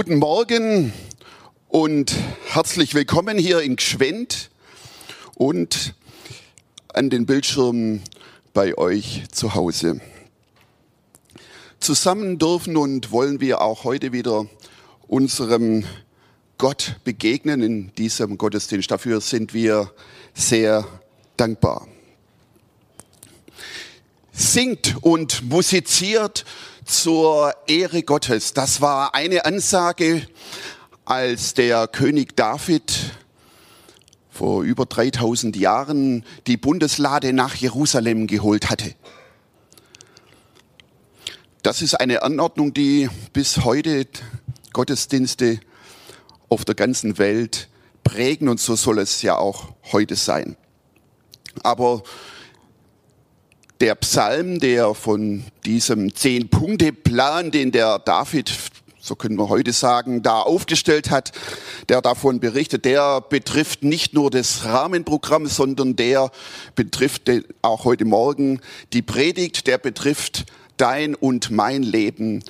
[0.00, 0.92] Guten Morgen
[1.66, 2.14] und
[2.50, 4.48] herzlich willkommen hier in Gschwend
[5.34, 5.92] und
[6.94, 8.04] an den Bildschirmen
[8.54, 10.00] bei euch zu Hause.
[11.80, 14.46] Zusammen dürfen und wollen wir auch heute wieder
[15.08, 15.84] unserem
[16.58, 18.92] Gott begegnen in diesem Gottesdienst.
[18.92, 19.92] Dafür sind wir
[20.32, 20.86] sehr
[21.36, 21.88] dankbar.
[24.30, 26.44] Singt und musiziert
[26.88, 28.54] zur Ehre Gottes.
[28.54, 30.26] Das war eine Ansage,
[31.04, 33.12] als der König David
[34.30, 38.94] vor über 3000 Jahren die Bundeslade nach Jerusalem geholt hatte.
[41.62, 44.06] Das ist eine Anordnung, die bis heute
[44.72, 45.60] Gottesdienste
[46.48, 47.68] auf der ganzen Welt
[48.02, 50.56] prägen und so soll es ja auch heute sein.
[51.62, 52.02] Aber
[53.80, 58.52] der Psalm, der von diesem Zehn-Punkte-Plan, den der David,
[59.00, 61.32] so können wir heute sagen, da aufgestellt hat,
[61.88, 66.30] der davon berichtet, der betrifft nicht nur das Rahmenprogramm, sondern der
[66.74, 67.30] betrifft
[67.62, 68.60] auch heute Morgen
[68.92, 72.42] die Predigt, der betrifft dein und mein Leben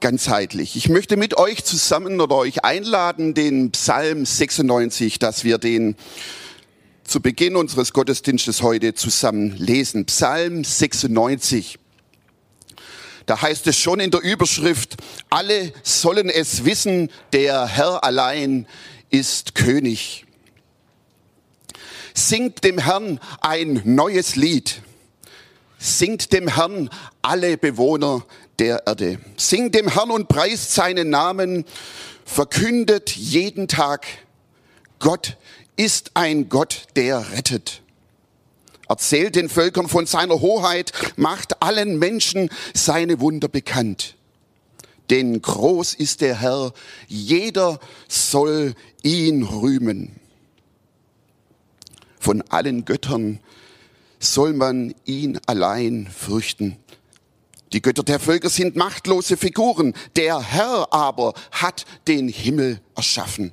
[0.00, 0.76] ganzheitlich.
[0.76, 5.96] Ich möchte mit euch zusammen oder euch einladen, den Psalm 96, dass wir den
[7.04, 10.06] zu Beginn unseres Gottesdienstes heute zusammen lesen.
[10.06, 11.78] Psalm 96.
[13.26, 14.96] Da heißt es schon in der Überschrift,
[15.30, 18.66] alle sollen es wissen, der Herr allein
[19.10, 20.24] ist König.
[22.14, 24.82] Singt dem Herrn ein neues Lied.
[25.78, 26.90] Singt dem Herrn
[27.22, 28.24] alle Bewohner
[28.58, 29.18] der Erde.
[29.36, 31.64] Singt dem Herrn und preist seinen Namen.
[32.24, 34.06] Verkündet jeden Tag,
[34.98, 35.36] Gott
[35.76, 37.82] ist ein Gott, der rettet.
[38.88, 44.16] Erzählt den Völkern von seiner Hoheit, macht allen Menschen seine Wunder bekannt.
[45.10, 46.72] Denn groß ist der Herr,
[47.08, 50.16] jeder soll ihn rühmen.
[52.18, 53.40] Von allen Göttern
[54.20, 56.76] soll man ihn allein fürchten.
[57.72, 63.52] Die Götter der Völker sind machtlose Figuren, der Herr aber hat den Himmel erschaffen.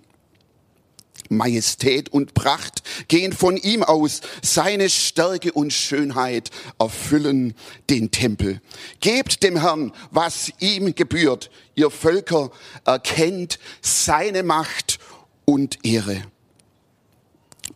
[1.29, 4.21] Majestät und Pracht gehen von ihm aus.
[4.41, 7.53] Seine Stärke und Schönheit erfüllen
[7.89, 8.61] den Tempel.
[8.99, 11.49] Gebt dem Herrn, was ihm gebührt.
[11.75, 12.51] Ihr Völker
[12.85, 14.99] erkennt seine Macht
[15.45, 16.23] und Ehre.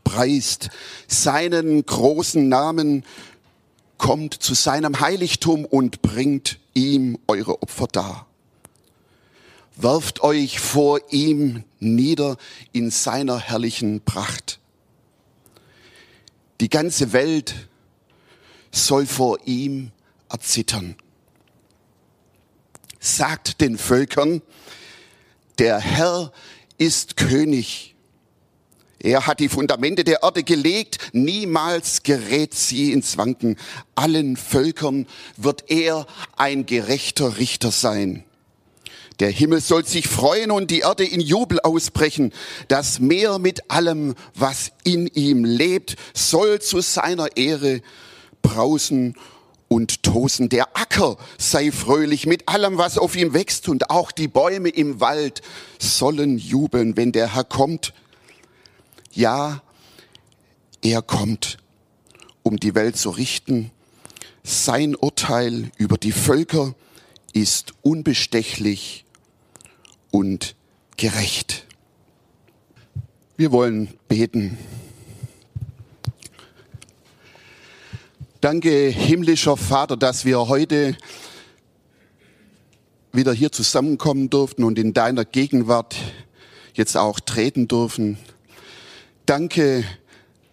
[0.03, 0.69] Preist
[1.07, 3.03] seinen großen Namen,
[3.97, 8.27] kommt zu seinem Heiligtum und bringt ihm eure Opfer dar.
[9.75, 12.37] Werft euch vor ihm nieder
[12.71, 14.59] in seiner herrlichen Pracht.
[16.61, 17.55] Die ganze Welt
[18.71, 19.91] soll vor ihm
[20.29, 20.95] erzittern.
[22.99, 24.41] Sagt den Völkern,
[25.59, 26.31] der Herr
[26.77, 27.95] ist König.
[28.99, 33.57] Er hat die Fundamente der Erde gelegt, niemals gerät sie ins Wanken.
[33.95, 35.05] Allen Völkern
[35.35, 36.07] wird er
[36.37, 38.23] ein gerechter Richter sein.
[39.19, 42.33] Der Himmel soll sich freuen und die Erde in Jubel ausbrechen.
[42.67, 47.81] Das Meer mit allem, was in ihm lebt, soll zu seiner Ehre
[48.41, 49.15] brausen
[49.67, 50.49] und tosen.
[50.49, 54.99] Der Acker sei fröhlich mit allem, was auf ihm wächst und auch die Bäume im
[54.99, 55.41] Wald
[55.79, 57.93] sollen jubeln, wenn der Herr kommt.
[59.11, 59.61] Ja,
[60.81, 61.57] er kommt,
[62.41, 63.71] um die Welt zu richten.
[64.43, 66.75] Sein Urteil über die Völker
[67.33, 69.05] ist unbestechlich
[70.11, 70.55] und
[70.95, 71.65] gerecht.
[73.35, 74.57] Wir wollen beten.
[78.39, 80.95] Danke, himmlischer Vater, dass wir heute
[83.11, 85.95] wieder hier zusammenkommen durften und in deiner Gegenwart
[86.73, 88.17] jetzt auch treten dürfen.
[89.25, 89.83] Danke,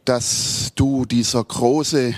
[0.04, 2.14] dass du dieser große,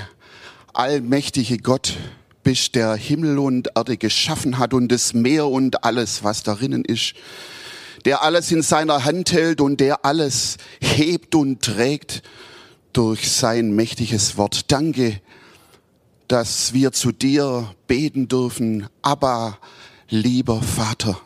[0.72, 1.97] allmächtige Gott
[2.42, 7.14] bist, der Himmel und Erde geschaffen hat und das Meer und alles, was darinnen ist,
[8.04, 12.22] der alles in seiner Hand hält und der alles hebt und trägt
[12.92, 14.71] durch sein mächtiges Wort.
[14.72, 15.21] Danke,
[16.28, 19.59] dass wir zu dir beten dürfen, aber
[20.09, 21.21] lieber Vater.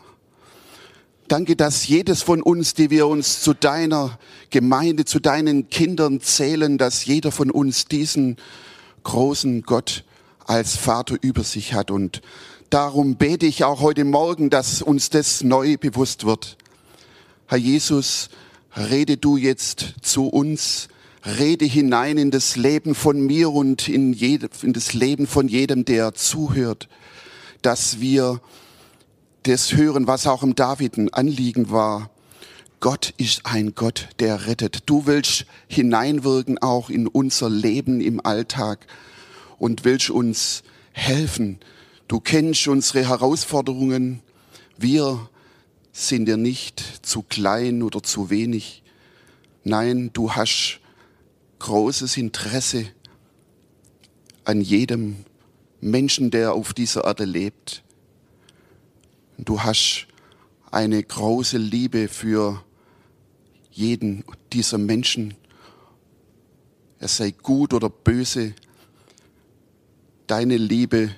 [1.28, 4.18] Danke, dass jedes von uns, die wir uns zu deiner
[4.50, 8.36] Gemeinde, zu deinen Kindern zählen, dass jeder von uns diesen
[9.02, 10.04] großen Gott
[10.46, 11.90] als Vater über sich hat.
[11.90, 12.22] Und
[12.70, 16.56] darum bete ich auch heute Morgen, dass uns das neu bewusst wird.
[17.46, 18.28] Herr Jesus,
[18.76, 20.88] rede du jetzt zu uns,
[21.24, 25.84] rede hinein in das Leben von mir und in, jede, in das Leben von jedem,
[25.84, 26.88] der zuhört,
[27.62, 28.40] dass wir
[29.42, 32.10] das hören, was auch im David ein Anliegen war.
[32.80, 34.80] Gott ist ein Gott, der rettet.
[34.86, 38.86] Du willst hineinwirken auch in unser Leben im Alltag
[39.58, 40.62] und willst uns
[40.92, 41.58] helfen.
[42.08, 44.22] Du kennst unsere Herausforderungen.
[44.76, 45.28] Wir
[45.92, 48.82] sind dir nicht zu klein oder zu wenig.
[49.64, 50.80] Nein, du hast
[51.58, 52.86] großes Interesse
[54.44, 55.24] an jedem
[55.80, 57.82] Menschen, der auf dieser Erde lebt.
[59.38, 60.06] Du hast
[60.70, 62.62] eine große Liebe für
[63.70, 65.34] jeden dieser Menschen.
[66.98, 68.54] Er sei gut oder böse.
[70.26, 71.14] Deine Liebe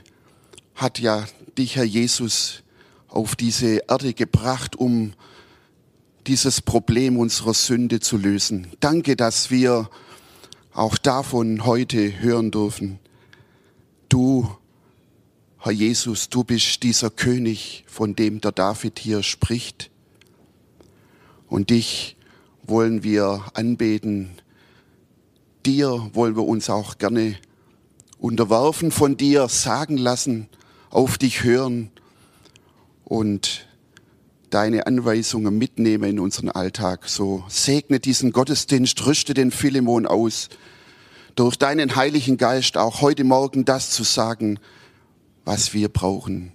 [0.74, 1.24] hat ja
[1.56, 2.62] dich, Herr Jesus,
[3.08, 5.14] auf diese Erde gebracht, um
[6.26, 8.66] dieses Problem unserer Sünde zu lösen.
[8.80, 9.88] Danke, dass wir
[10.74, 12.98] auch davon heute hören dürfen.
[14.10, 14.54] Du,
[15.58, 19.90] Herr Jesus, du bist dieser König, von dem der David hier spricht.
[21.48, 22.16] Und dich
[22.62, 24.32] wollen wir anbeten.
[25.64, 27.38] Dir wollen wir uns auch gerne
[28.18, 30.48] unterwerfen, von dir sagen lassen,
[30.90, 31.90] auf dich hören
[33.04, 33.66] und
[34.50, 37.08] deine Anweisungen mitnehmen in unseren Alltag.
[37.08, 40.48] So segne diesen Gottesdienst, rüste den Philemon aus,
[41.34, 44.58] durch deinen Heiligen Geist auch heute Morgen das zu sagen,
[45.44, 46.52] was wir brauchen.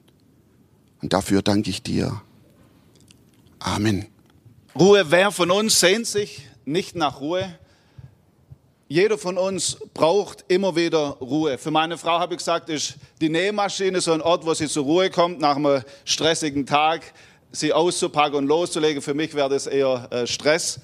[1.02, 2.22] Und dafür danke ich dir.
[3.60, 4.08] Amen.
[4.78, 7.58] Ruhe, wer von uns sehnt sich nicht nach Ruhe?
[8.90, 11.58] Jeder von uns braucht immer wieder Ruhe.
[11.58, 14.84] Für meine Frau habe ich gesagt, ist die Nähmaschine so ein Ort, wo sie zur
[14.84, 17.14] Ruhe kommt nach einem stressigen Tag,
[17.52, 19.02] sie auszupacken und loszulegen.
[19.02, 20.80] Für mich wäre das eher äh, Stress.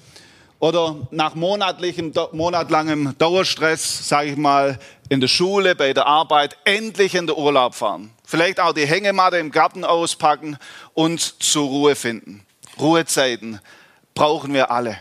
[0.60, 7.14] Oder nach monatlichem, monatlangem Dauerstress, sage ich mal, in der Schule, bei der Arbeit, endlich
[7.14, 8.10] in den Urlaub fahren.
[8.24, 10.56] Vielleicht auch die Hängematte im Garten auspacken
[10.94, 12.44] und zur Ruhe finden.
[12.78, 13.60] Ruhezeiten
[14.14, 14.98] brauchen wir alle.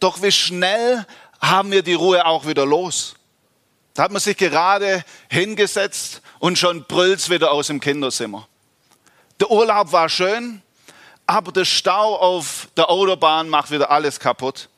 [0.00, 1.06] Doch wie schnell
[1.40, 3.14] haben wir die Ruhe auch wieder los.
[3.94, 8.46] Da hat man sich gerade hingesetzt und schon brüllt wieder aus dem Kinderzimmer.
[9.40, 10.62] Der Urlaub war schön,
[11.26, 14.68] aber der Stau auf der Autobahn macht wieder alles kaputt.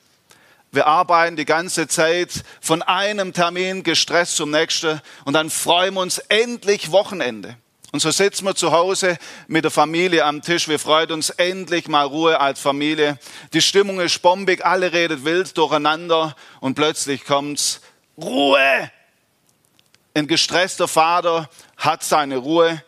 [0.70, 6.00] Wir arbeiten die ganze Zeit von einem Termin gestresst zum nächsten und dann freuen wir
[6.00, 7.56] uns endlich Wochenende.
[7.90, 10.69] Und so sitzen wir zu Hause mit der Familie am Tisch.
[10.69, 13.19] Wir freuen uns endlich mal Ruhe als Familie.
[13.55, 17.81] Die Stimmung ist bombig, alle redet wild durcheinander und plötzlich kommt's
[18.19, 18.90] Ruhe.
[20.12, 21.49] Ein gestresster Vater
[21.79, 22.82] hat seine Ruhe,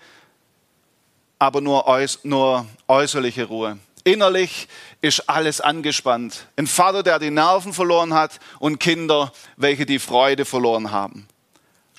[1.38, 3.79] aber nur, äuß nur äußerliche Ruhe.
[4.05, 4.69] Innerlich
[5.00, 6.47] ist alles angespannt.
[6.56, 11.26] Ein Vater, der die Nerven verloren hat und Kinder, welche die Freude verloren haben.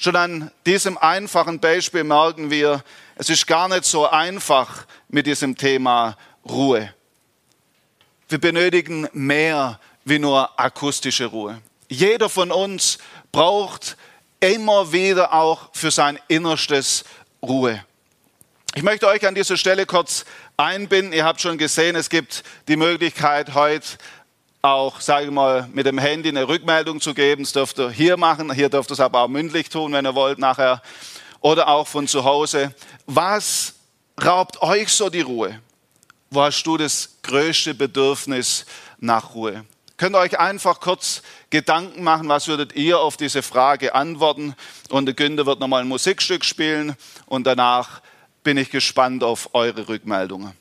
[0.03, 2.83] Schon an diesem einfachen Beispiel merken wir,
[3.18, 6.92] es ist gar nicht so einfach mit diesem Thema Ruhe.
[8.27, 11.62] Wir benötigen mehr wie nur akustische Ruhe.
[11.88, 12.98] Jeder von uns
[13.31, 13.95] braucht
[14.39, 17.03] immer wieder auch für sein Innerstes
[17.44, 17.86] Ruhe.
[18.74, 20.25] Ich möchte euch an dieser Stelle kurz
[20.57, 21.13] einbinden.
[21.13, 23.86] Ihr habt schon gesehen, es gibt die Möglichkeit, heute
[24.62, 27.44] auch, sage ich mal, mit dem Handy eine Rückmeldung zu geben.
[27.44, 28.52] Das dürft ihr hier machen.
[28.54, 30.81] Hier dürft ihr es aber auch mündlich tun, wenn ihr wollt nachher.
[31.40, 32.74] Oder auch von zu Hause.
[33.08, 33.74] Was
[34.24, 35.60] raubt euch so die Ruhe?
[36.30, 38.65] Wo hast du das größte Bedürfnis
[39.00, 39.65] nach Ruhe?
[39.98, 44.56] Könnt ihr euch einfach kurz Gedanken machen, was würdet ihr auf diese Frage antworten?
[44.89, 48.01] Und der Günther wird nochmal ein Musikstück spielen und danach
[48.44, 50.53] bin ich gespannt auf eure Rückmeldungen.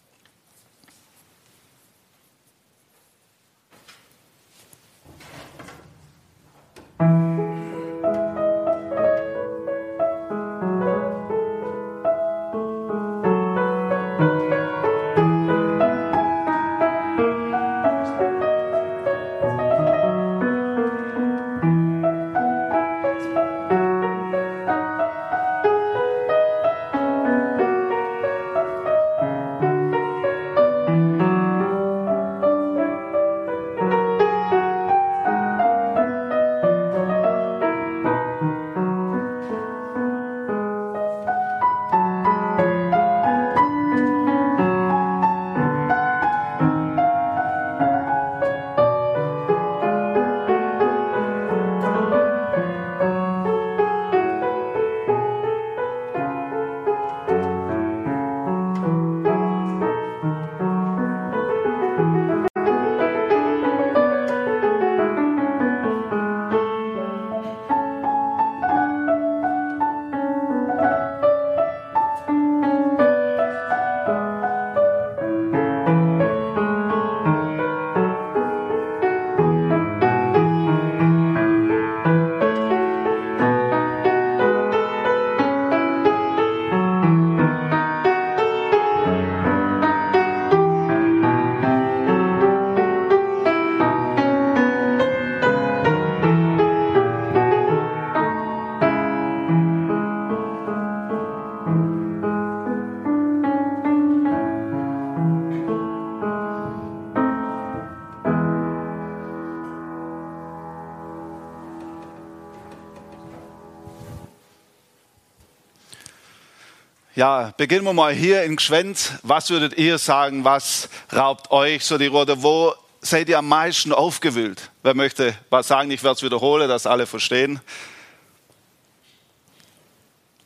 [117.21, 119.19] Ja, beginnen wir mal hier in Gschwend.
[119.23, 122.43] Was würdet ihr sagen, was raubt euch so die Ruhe?
[122.43, 122.73] Wo
[123.03, 124.71] seid ihr am meisten aufgewühlt?
[124.83, 125.91] Wer möchte was sagen?
[125.91, 127.61] Ich werde es wiederholen, dass alle verstehen.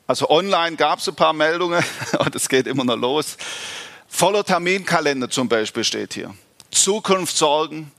[0.08, 1.84] Also online gab es ein paar Meldungen
[2.18, 3.36] und es geht immer noch los.
[4.08, 6.34] Voller Terminkalender zum Beispiel steht hier.
[6.72, 7.92] Zukunftssorgen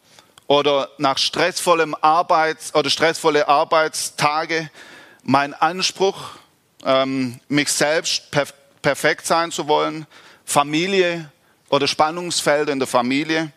[0.48, 4.70] oder nach stressvollem Arbeits- oder stressvolle Arbeitstage
[5.24, 6.32] mein Anspruch,
[6.84, 8.54] ähm, mich selbst perf
[8.86, 10.06] perfekt sein zu wollen,
[10.46, 11.32] Familie
[11.70, 13.52] oder Spannungsfelder in der Familie,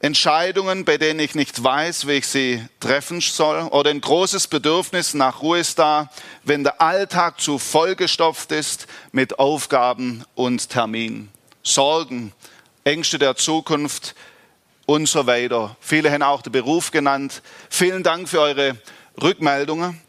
[0.00, 5.14] Entscheidungen, bei denen ich nicht weiß, wie ich sie treffen soll, oder ein großes Bedürfnis
[5.14, 6.10] nach Ruhe ist da,
[6.42, 11.30] wenn der Alltag zu vollgestopft ist mit Aufgaben und Terminen.
[11.62, 12.32] Sorgen,
[12.82, 14.16] Ängste der Zukunft
[14.84, 15.76] und so weiter.
[15.80, 17.40] Viele haben auch den Beruf genannt.
[17.68, 18.78] Vielen Dank für eure
[19.22, 20.02] Rückmeldungen.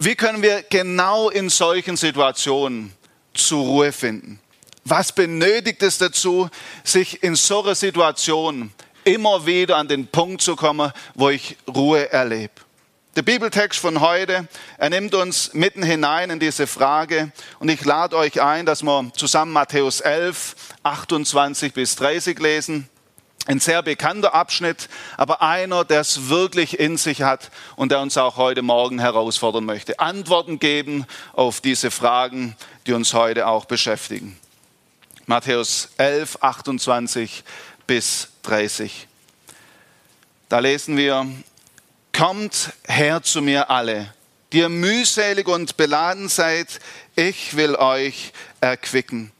[0.00, 2.97] Wie können wir genau in solchen Situationen
[3.40, 4.40] zur Ruhe finden?
[4.84, 6.48] Was benötigt es dazu,
[6.84, 8.72] sich in so einer Situation
[9.04, 12.52] immer wieder an den Punkt zu kommen, wo ich Ruhe erlebe?
[13.16, 18.16] Der Bibeltext von heute, er nimmt uns mitten hinein in diese Frage und ich lade
[18.16, 20.54] euch ein, dass wir zusammen Matthäus 11,
[20.84, 22.88] 28 bis 30 lesen.
[23.46, 28.16] Ein sehr bekannter Abschnitt, aber einer, der es wirklich in sich hat und der uns
[28.18, 29.98] auch heute Morgen herausfordern möchte.
[29.98, 32.56] Antworten geben auf diese Fragen,
[32.88, 34.38] die uns heute auch beschäftigen.
[35.26, 37.44] Matthäus 11, 28
[37.86, 39.06] bis 30.
[40.48, 41.26] Da lesen wir,
[42.16, 44.12] Kommt her zu mir alle,
[44.52, 46.80] die ihr mühselig und beladen seid,
[47.14, 49.30] ich will euch erquicken.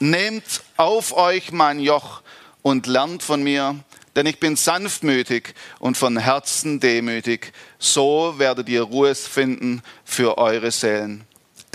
[0.00, 2.20] Nehmt auf euch mein Joch
[2.60, 3.76] und lernt von mir,
[4.16, 7.52] denn ich bin sanftmütig und von Herzen demütig.
[7.78, 11.24] So werdet ihr Ruhe finden für eure Seelen.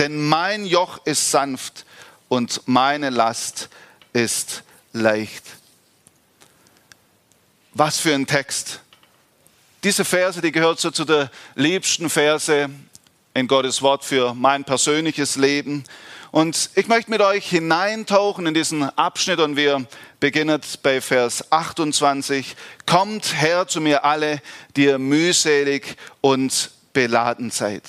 [0.01, 1.85] Denn mein Joch ist sanft
[2.27, 3.69] und meine Last
[4.13, 5.43] ist leicht.
[7.75, 8.79] Was für ein Text.
[9.83, 12.67] Diese Verse, die gehört so zu der liebsten Verse
[13.35, 15.83] in Gottes Wort für mein persönliches Leben.
[16.31, 19.85] Und ich möchte mit euch hineintauchen in diesen Abschnitt und wir
[20.19, 22.55] beginnen bei Vers 28.
[22.87, 24.41] Kommt her zu mir alle,
[24.75, 27.83] die ihr mühselig und beladen seid.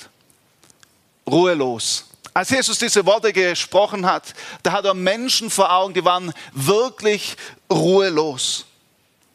[1.27, 2.05] Ruhelos.
[2.33, 7.35] Als Jesus diese Worte gesprochen hat, da hat er Menschen vor Augen, die waren wirklich
[7.71, 8.65] ruhelos.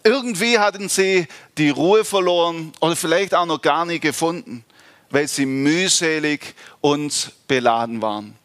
[0.03, 1.29] Irgendwie hatten sie
[1.59, 4.65] die Ruhe verloren oder vielleicht auch noch gar nie gefunden,
[5.11, 8.37] weil sie mühselig und beladen waren.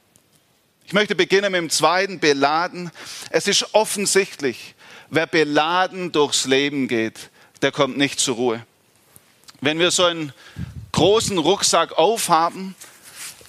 [0.86, 2.92] Ich möchte beginnen mit dem zweiten, beladen.
[3.32, 4.76] Es ist offensichtlich,
[5.10, 7.32] wer beladen durchs Leben geht,
[7.62, 8.66] der kommt nicht zur Ruhe.
[9.62, 10.34] Wenn wir so einen
[10.92, 12.76] großen Rucksack aufhaben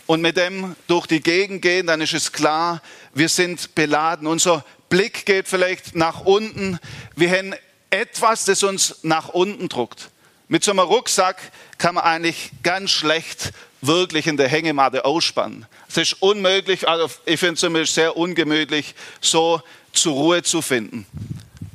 [0.06, 2.82] und mit dem durch die Gegend gehen, dann ist es klar,
[3.14, 4.26] wir sind beladen.
[4.26, 6.78] Unser Blick geht vielleicht nach unten.
[7.16, 7.54] Wir haben
[7.90, 10.10] etwas, das uns nach unten druckt.
[10.48, 11.40] Mit so einem Rucksack
[11.78, 15.66] kann man eigentlich ganz schlecht wirklich in der Hängematte ausspannen.
[15.88, 21.06] Es ist unmöglich, also ich finde es zumindest sehr ungemütlich, so zur Ruhe zu finden.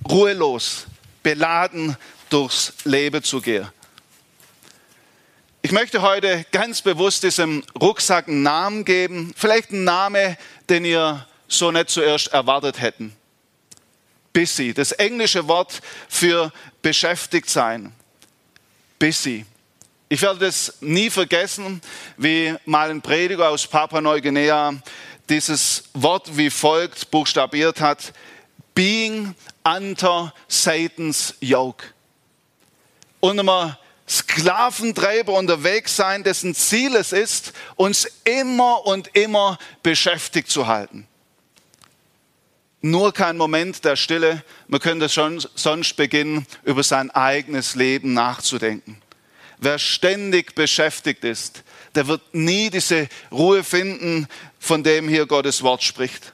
[0.08, 0.88] Ruhelos,
[1.24, 1.96] beladen
[2.30, 3.68] durchs Leben zu gehen.
[5.62, 10.38] Ich möchte heute ganz bewusst diesem Rucksack einen Namen geben, vielleicht einen Namen,
[10.70, 13.16] den ihr so nicht zuerst erwartet hätten
[14.40, 14.74] busy.
[14.74, 16.52] Das englische Wort für
[16.82, 17.92] beschäftigt sein.
[18.98, 19.46] Busy.
[20.08, 21.82] Ich werde das nie vergessen,
[22.18, 24.74] wie mal ein Prediger aus Papua-Neuguinea
[25.28, 28.14] dieses Wort wie folgt buchstabiert hat.
[28.74, 31.86] Being under Satan's yoke.
[33.20, 33.76] Und einem
[34.10, 41.08] Sklaventreiber unterwegs sein, dessen Ziel es ist, uns immer und immer beschäftigt zu halten
[42.82, 44.44] nur kein Moment der Stille.
[44.68, 49.02] Man könnte schon sonst beginnen, über sein eigenes Leben nachzudenken.
[49.58, 51.64] Wer ständig beschäftigt ist,
[51.96, 54.28] der wird nie diese Ruhe finden,
[54.60, 56.34] von dem hier Gottes Wort spricht.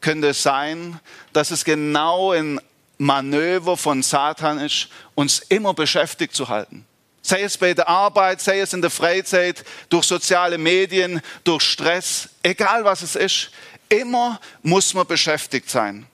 [0.00, 1.00] Könnte es sein,
[1.32, 2.60] dass es genau ein
[2.98, 6.84] Manöver von Satan ist, uns immer beschäftigt zu halten?
[7.22, 12.28] Sei es bei der Arbeit, sei es in der Freizeit, durch soziale Medien, durch Stress,
[12.42, 13.50] egal was es ist.
[13.88, 16.06] Immer muss man beschäftigt sein.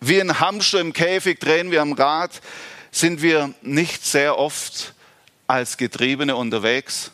[0.00, 2.40] Wie ein Hamster im Käfig drehen wir am Rad,
[2.90, 4.94] sind wir nicht sehr oft
[5.46, 7.12] als Getriebene unterwegs.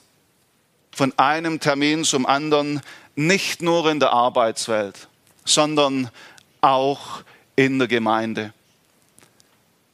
[0.90, 2.80] Von einem Termin zum anderen,
[3.14, 5.08] nicht nur in der Arbeitswelt,
[5.44, 6.10] sondern
[6.60, 7.22] auch
[7.56, 8.52] in der Gemeinde.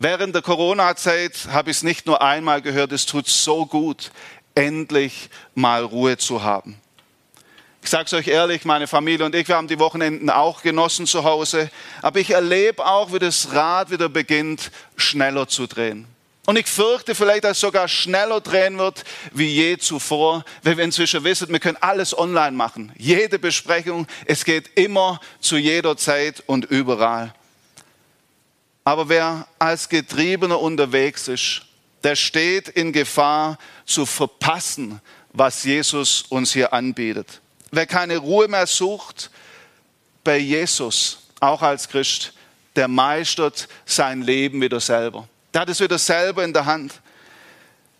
[0.00, 4.12] Während der Corona-Zeit habe ich es nicht nur einmal gehört, es tut so gut,
[4.54, 6.80] endlich mal Ruhe zu haben.
[7.82, 11.06] Ich sage es euch ehrlich, meine Familie und ich, wir haben die Wochenenden auch genossen
[11.08, 11.68] zu Hause.
[12.00, 16.06] Aber ich erlebe auch, wie das Rad wieder beginnt, schneller zu drehen.
[16.46, 19.02] Und ich fürchte vielleicht, dass es sogar schneller drehen wird
[19.32, 22.92] wie je zuvor, weil wir inzwischen wissen, wir können alles online machen.
[22.96, 27.34] Jede Besprechung, es geht immer zu jeder Zeit und überall.
[28.88, 31.60] Aber wer als Getriebener unterwegs ist,
[32.04, 35.02] der steht in Gefahr zu verpassen,
[35.34, 37.42] was Jesus uns hier anbietet.
[37.70, 39.30] Wer keine Ruhe mehr sucht
[40.24, 42.32] bei Jesus, auch als Christ,
[42.76, 45.28] der meistert sein Leben wieder selber.
[45.52, 46.94] Der hat es wieder selber in der Hand.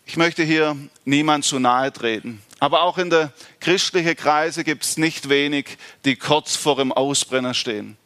[0.06, 2.40] Ich möchte hier niemand zu nahe treten.
[2.60, 5.76] Aber auch in der christlichen Kreise gibt es nicht wenig,
[6.06, 7.98] die kurz vor dem Ausbrenner stehen.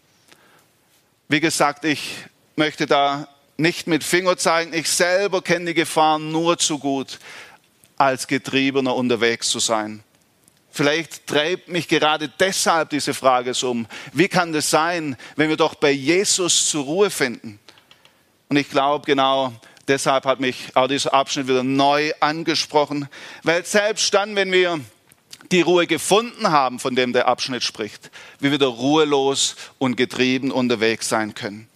[1.29, 2.17] Wie gesagt, ich
[2.57, 4.73] möchte da nicht mit Finger zeigen.
[4.73, 7.19] Ich selber kenne die Gefahren nur zu gut,
[7.97, 10.03] als Getriebener unterwegs zu sein.
[10.71, 13.87] Vielleicht treibt mich gerade deshalb diese Frage so um.
[14.15, 17.61] Wie kann das sein, wenn wir doch bei Jesus zur Ruhe finden?
[18.49, 19.53] Und ich glaube, genau
[19.87, 23.09] deshalb hat mich auch dieser Abschnitt wieder neu angesprochen,
[23.43, 24.81] weil selbst dann, wenn wir
[25.51, 31.09] die Ruhe gefunden haben, von dem der Abschnitt spricht, wir wieder ruhelos und getrieben unterwegs
[31.09, 31.69] sein können.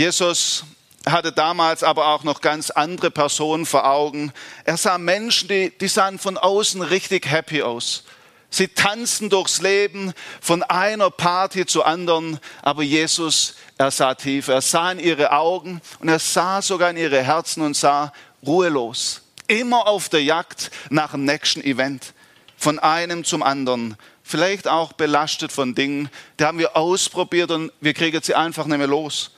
[0.00, 0.64] Jesus
[1.04, 4.32] hatte damals aber auch noch ganz andere Personen vor Augen.
[4.64, 8.04] Er sah Menschen, die, die sahen von außen richtig happy aus.
[8.48, 14.62] Sie tanzen durchs Leben von einer Party zur anderen, aber Jesus, er sah tief, er
[14.62, 18.10] sah in ihre Augen und er sah sogar in ihre Herzen und sah
[18.42, 22.14] ruhelos, immer auf der Jagd nach dem nächsten Event,
[22.56, 26.08] von einem zum anderen, vielleicht auch belastet von Dingen,
[26.38, 29.32] die haben wir ausprobiert und wir kriegen sie einfach nicht mehr los.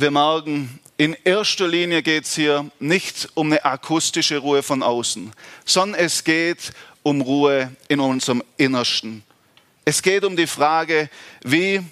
[0.00, 5.32] Wir merken, in erster Linie geht es hier nicht um eine akustische Ruhe von außen,
[5.64, 9.24] sondern es geht um Ruhe in unserem Innersten.
[9.84, 11.10] Es geht um die Frage,
[11.42, 11.82] wie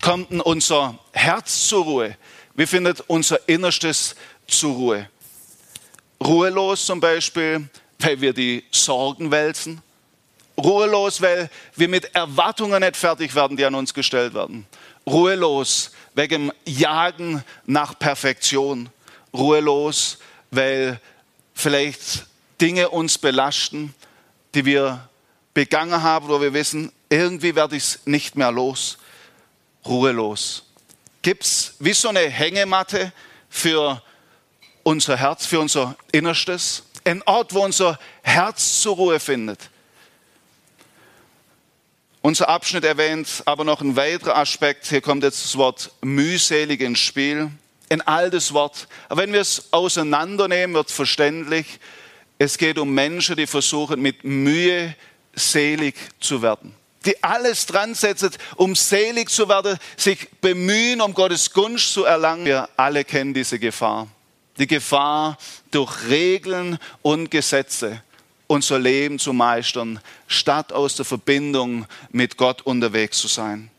[0.00, 2.16] kommt denn unser Herz zur Ruhe?
[2.54, 4.14] Wie findet unser Innerstes
[4.46, 5.10] zur Ruhe?
[6.24, 9.82] Ruhelos zum Beispiel, weil wir die Sorgen wälzen.
[10.56, 14.66] Ruhelos, weil wir mit Erwartungen nicht fertig werden, die an uns gestellt werden.
[15.06, 18.88] Ruhelos wegen Jagen nach Perfektion.
[19.32, 20.18] Ruhelos,
[20.50, 21.00] weil
[21.54, 22.26] vielleicht
[22.60, 23.94] Dinge uns belasten,
[24.54, 25.08] die wir
[25.52, 28.98] begangen haben, wo wir wissen, irgendwie werde ich es nicht mehr los,
[29.84, 30.64] ruhelos.
[31.22, 33.12] Gibt es wie so eine Hängematte
[33.48, 34.02] für
[34.82, 36.84] unser Herz, für unser Innerstes?
[37.04, 39.70] Ein Ort, wo unser Herz zur Ruhe findet.
[42.26, 44.86] Unser Abschnitt erwähnt aber noch ein weiterer Aspekt.
[44.86, 47.50] Hier kommt jetzt das Wort mühselig ins Spiel.
[47.90, 48.88] Ein altes Wort.
[49.10, 51.66] Aber wenn wir es auseinandernehmen, wird verständlich,
[52.38, 54.94] es geht um Menschen, die versuchen, mit Mühe
[55.34, 56.74] selig zu werden.
[57.04, 62.46] Die alles dran setzen, um selig zu werden, sich bemühen, um Gottes Gunst zu erlangen.
[62.46, 64.08] Wir alle kennen diese Gefahr.
[64.56, 65.36] Die Gefahr,
[65.70, 68.02] durch Regeln und Gesetze
[68.46, 73.70] unser Leben zu meistern, statt aus der Verbindung mit Gott unterwegs zu sein.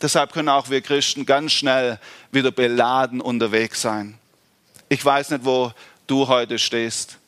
[0.00, 1.98] Deshalb können auch wir Christen ganz schnell
[2.32, 4.18] wieder beladen unterwegs sein.
[4.88, 5.72] Ich weiß nicht, wo
[6.06, 7.18] du heute stehst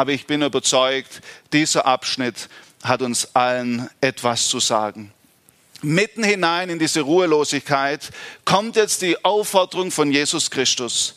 [0.00, 1.20] aber ich bin überzeugt,
[1.52, 2.48] dieser Abschnitt
[2.82, 5.12] hat uns allen etwas zu sagen.
[5.82, 8.10] Mitten hinein in diese Ruhelosigkeit
[8.46, 11.14] kommt jetzt die Aufforderung von Jesus Christus.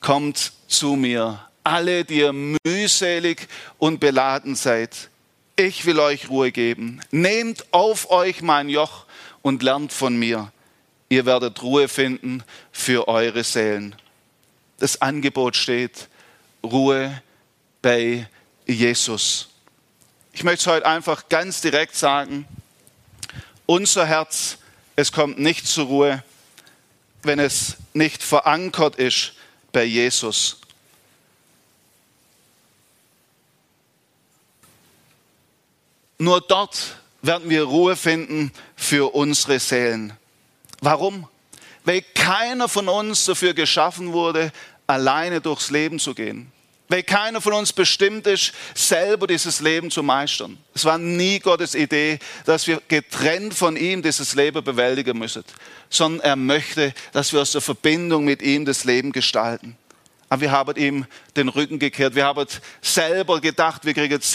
[0.00, 3.48] Kommt zu mir, alle, die ihr mühselig
[3.78, 5.08] und beladen seid.
[5.56, 7.00] Ich will euch Ruhe geben.
[7.10, 9.06] Nehmt auf euch mein Joch
[9.42, 10.52] und lernt von mir.
[11.08, 13.94] Ihr werdet Ruhe finden für eure Seelen.
[14.78, 16.08] Das Angebot steht,
[16.64, 17.22] Ruhe
[17.82, 18.26] bei
[18.66, 19.48] Jesus.
[20.32, 22.46] Ich möchte es heute einfach ganz direkt sagen,
[23.66, 24.56] unser Herz,
[24.96, 26.24] es kommt nicht zur Ruhe,
[27.22, 29.34] wenn es nicht verankert ist
[29.72, 30.61] bei Jesus.
[36.18, 40.12] Nur dort werden wir Ruhe finden für unsere Seelen.
[40.80, 41.28] Warum?
[41.84, 44.52] Weil keiner von uns dafür geschaffen wurde,
[44.86, 46.52] alleine durchs Leben zu gehen
[46.92, 50.58] weil keiner von uns bestimmt ist, selber dieses Leben zu meistern.
[50.74, 55.42] Es war nie Gottes Idee, dass wir getrennt von ihm dieses Leben bewältigen müssen,
[55.88, 59.78] sondern er möchte, dass wir aus der Verbindung mit ihm das Leben gestalten.
[60.32, 61.04] Aber wir haben ihm
[61.36, 62.14] den Rücken gekehrt.
[62.14, 62.46] Wir haben
[62.80, 64.34] selber gedacht, wir kriegen es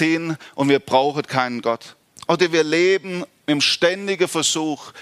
[0.53, 1.95] und wir brauchen keinen Gott.
[2.27, 4.93] Oder wir leben im ständigen Versuch,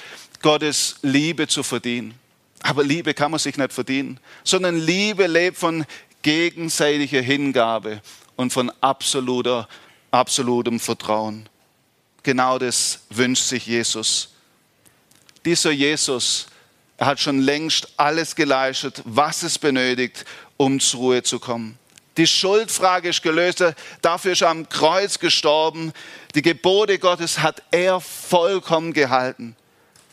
[0.42, 2.14] Gottes Liebe zu verdienen.
[2.62, 5.86] Aber Liebe kann man sich nicht verdienen, sondern Liebe lebt von
[6.22, 8.02] gegenseitige Hingabe
[8.38, 9.68] und von absoluter,
[10.12, 11.50] absolutem Vertrauen.
[12.24, 14.30] genau das wünscht sich Jesus.
[15.44, 16.48] Dieser Jesus,
[16.98, 20.24] er hat schon längst alles geleistet, was es benötigt,
[20.58, 21.78] um zur Ruhe zu kommen.
[22.18, 23.64] Die Schuldfrage ist gelöst.
[24.02, 25.92] Dafür ist er am Kreuz gestorben.
[26.34, 29.56] Die Gebote Gottes hat er vollkommen gehalten.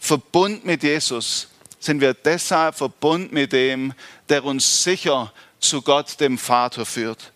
[0.01, 3.93] Verbund mit Jesus sind wir deshalb verbunden mit dem,
[4.29, 7.33] der uns sicher zu Gott, dem Vater, führt.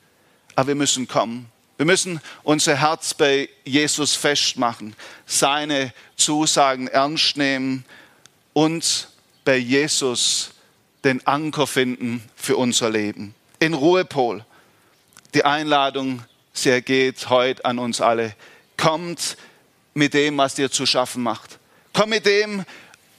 [0.57, 1.51] Aber wir müssen kommen.
[1.77, 7.85] Wir müssen unser Herz bei Jesus festmachen, seine Zusagen ernst nehmen
[8.53, 9.09] und
[9.45, 10.53] bei Jesus
[11.07, 13.35] den Anker finden für unser Leben.
[13.61, 14.45] In Ruhepol.
[15.35, 18.35] Die Einladung, sie ergeht heute an uns alle.
[18.77, 19.37] Kommt
[19.95, 21.59] mit dem, was dir zu schaffen macht.
[21.93, 22.65] Komm mit dem,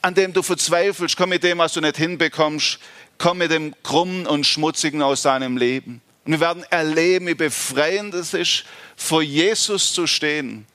[0.02, 1.16] an dem du verzweifelst.
[1.16, 2.80] Komm mit dem, was du nicht hinbekommst.
[3.18, 6.02] Komm mit dem Krummen und Schmutzigen aus deinem Leben.
[6.26, 8.66] Und wir werden erleben, wie befreiend es ist,
[8.98, 10.68] vor Jesus zu stehen,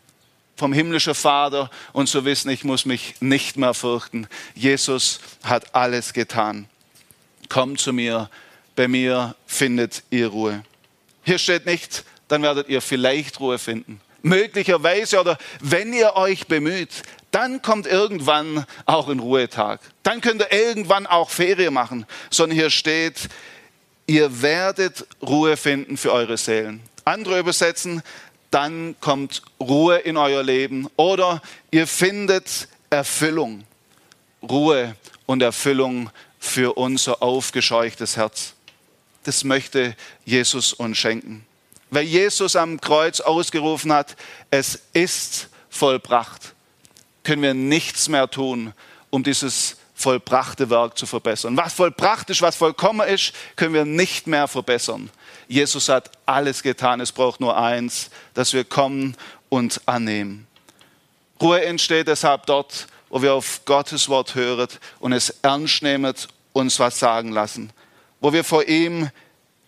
[0.56, 4.26] vom himmlischen Vater und zu wissen, ich muss mich nicht mehr fürchten.
[4.54, 6.68] Jesus hat alles getan.
[7.52, 8.30] Kommt zu mir,
[8.76, 10.62] bei mir findet ihr Ruhe.
[11.22, 14.00] Hier steht nicht, dann werdet ihr vielleicht Ruhe finden.
[14.22, 19.80] Möglicherweise oder wenn ihr euch bemüht, dann kommt irgendwann auch ein Ruhetag.
[20.02, 22.06] Dann könnt ihr irgendwann auch Ferien machen.
[22.30, 23.28] Sondern hier steht,
[24.06, 26.80] ihr werdet Ruhe finden für eure Seelen.
[27.04, 28.02] Andere übersetzen,
[28.50, 33.64] dann kommt Ruhe in euer Leben oder ihr findet Erfüllung.
[34.42, 36.08] Ruhe und Erfüllung
[36.42, 38.54] für unser aufgescheuchtes Herz
[39.24, 41.46] das möchte Jesus uns schenken.
[41.90, 44.16] Weil Jesus am Kreuz ausgerufen hat,
[44.50, 46.54] es ist vollbracht,
[47.22, 48.72] können wir nichts mehr tun,
[49.10, 51.56] um dieses vollbrachte Werk zu verbessern.
[51.56, 55.10] Was vollbracht ist, was vollkommen ist, können wir nicht mehr verbessern.
[55.46, 57.00] Jesus hat alles getan.
[57.00, 59.16] Es braucht nur eins, dass wir kommen
[59.48, 60.46] und annehmen.
[61.40, 64.66] Ruhe entsteht deshalb dort, wo wir auf Gottes Wort hören
[64.98, 66.12] und es ernst nehmen,
[66.52, 67.72] uns was sagen lassen
[68.22, 69.10] wo wir vor ihm,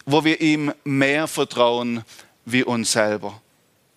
[0.06, 2.04] wo wir ihm mehr vertrauen
[2.46, 3.40] wie uns selber.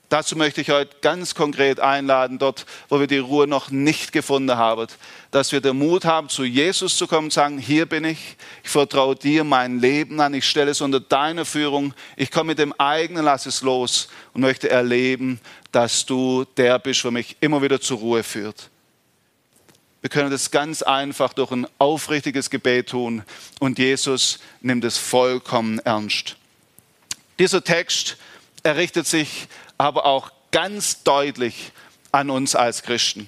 [0.09, 4.55] Dazu möchte ich heute ganz konkret einladen, dort, wo wir die Ruhe noch nicht gefunden
[4.55, 4.87] haben,
[5.31, 8.69] dass wir den Mut haben, zu Jesus zu kommen und sagen, hier bin ich, ich
[8.69, 12.73] vertraue dir mein Leben an, ich stelle es unter deine Führung, ich komme mit dem
[12.79, 15.41] eigenen, lass es los und möchte erleben,
[15.73, 18.71] dass du der bist, der mich immer wieder zur Ruhe führt.
[20.07, 23.23] Wir können das ganz einfach durch ein aufrichtiges Gebet tun
[23.59, 26.37] und Jesus nimmt es vollkommen ernst.
[27.39, 28.15] Dieser Text
[28.63, 31.73] errichtet sich aber auch ganz deutlich
[32.13, 33.27] an uns als Christen.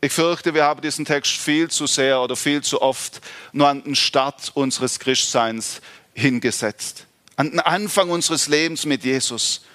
[0.00, 3.20] Ich fürchte, wir haben diesen Text viel zu sehr oder viel zu oft
[3.52, 5.82] nur an den Start unseres Christseins
[6.14, 7.04] hingesetzt,
[7.36, 9.66] an den Anfang unseres Lebens mit Jesus.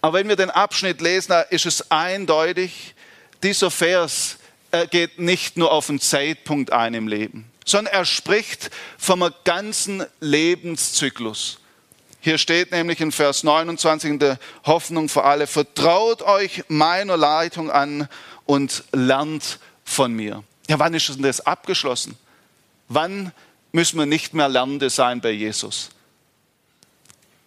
[0.00, 2.96] Aber wenn wir den Abschnitt lesen, ist es eindeutig,
[3.44, 4.38] dieser Vers
[4.70, 10.04] er geht nicht nur auf einen Zeitpunkt ein im Leben, sondern er spricht vom ganzen
[10.20, 11.58] Lebenszyklus.
[12.20, 17.70] Hier steht nämlich in Vers 29 in der Hoffnung für alle, vertraut euch meiner Leitung
[17.70, 18.08] an
[18.44, 20.42] und lernt von mir.
[20.68, 22.18] Ja, wann ist denn das abgeschlossen?
[22.88, 23.32] Wann
[23.72, 25.90] müssen wir nicht mehr Lernende sein bei Jesus?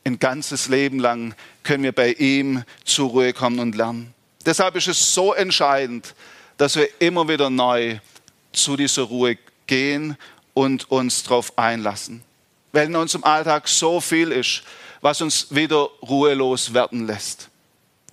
[0.03, 4.13] Ein ganzes Leben lang können wir bei ihm zur Ruhe kommen und lernen.
[4.45, 6.15] Deshalb ist es so entscheidend,
[6.62, 7.97] dass wir immer wieder neu
[8.54, 10.15] zu dieser Ruhe gehen
[10.54, 12.24] und uns darauf einlassen.
[12.71, 14.62] Weil in unserem Alltag so viel ist,
[15.02, 17.50] was uns wieder ruhelos werden lässt.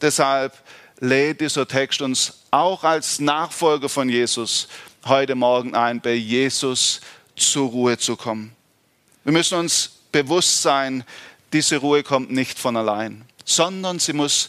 [0.00, 0.54] Deshalb
[0.98, 4.68] lädt dieser Text uns auch als Nachfolger von Jesus
[5.04, 7.02] heute Morgen ein, bei Jesus
[7.36, 8.56] zur Ruhe zu kommen.
[9.24, 11.04] Wir müssen uns bewusst sein,
[11.52, 14.48] diese Ruhe kommt nicht von allein, sondern sie muss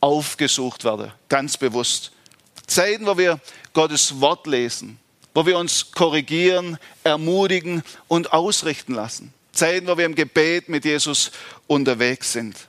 [0.00, 2.10] aufgesucht werden, ganz bewusst.
[2.66, 3.40] Zeiten, wo wir
[3.72, 4.98] Gottes Wort lesen,
[5.34, 9.32] wo wir uns korrigieren, ermutigen und ausrichten lassen.
[9.52, 11.30] Zeiten, wo wir im Gebet mit Jesus
[11.66, 12.68] unterwegs sind.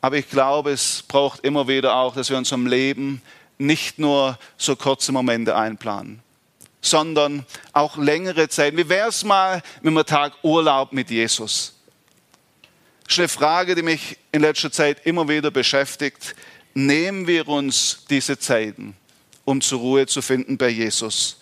[0.00, 3.22] Aber ich glaube, es braucht immer wieder auch, dass wir unserem Leben
[3.58, 6.20] nicht nur so kurze Momente einplanen,
[6.80, 8.76] sondern auch längere Zeiten.
[8.76, 11.74] Wie wäre es mal mit einem Tag Urlaub mit Jesus?
[13.04, 16.34] Das ist eine Frage, die mich in letzter Zeit immer wieder beschäftigt
[16.74, 18.96] nehmen wir uns diese Zeiten,
[19.44, 21.38] um zur Ruhe zu finden bei Jesus,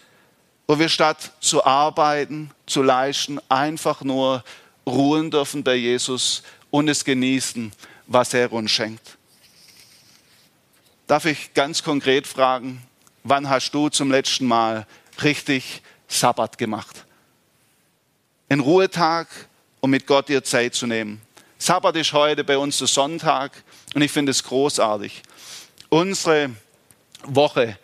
[0.66, 4.44] wo wir statt zu arbeiten, zu leisten, einfach nur
[4.86, 7.72] ruhen dürfen bei Jesus und es genießen,
[8.06, 9.16] was er uns schenkt.
[11.06, 12.82] Darf ich ganz konkret fragen,
[13.24, 14.86] wann hast du zum letzten Mal
[15.22, 17.04] richtig Sabbat gemacht?
[18.48, 19.28] Ein Ruhetag,
[19.80, 21.20] um mit Gott dir Zeit zu nehmen.
[21.58, 23.52] Sabbat ist heute bei uns der Sonntag
[23.94, 25.22] und ich finde es großartig.
[25.88, 26.50] Unsere
[27.24, 27.78] Woche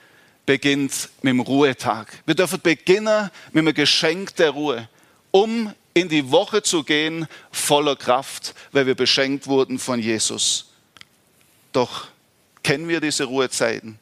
[0.45, 2.07] beginnt mit dem Ruhetag.
[2.25, 4.89] Wir dürfen beginnen mit einem Geschenk der Ruhe,
[5.31, 10.67] um in die Woche zu gehen voller Kraft, weil wir beschenkt wurden von Jesus.
[11.73, 12.09] Doch
[12.63, 13.99] kennen wir diese Ruhezeiten?